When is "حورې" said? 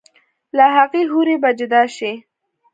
1.11-1.35